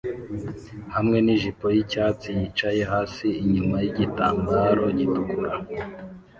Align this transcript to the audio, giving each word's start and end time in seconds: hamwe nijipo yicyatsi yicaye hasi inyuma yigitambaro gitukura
hamwe 0.95 1.17
nijipo 1.25 1.65
yicyatsi 1.75 2.27
yicaye 2.39 2.81
hasi 2.91 3.27
inyuma 3.43 3.75
yigitambaro 3.83 4.83
gitukura 4.97 5.51